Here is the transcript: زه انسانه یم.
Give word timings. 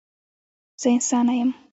زه 0.81 0.87
انسانه 0.95 1.33
یم. 1.41 1.51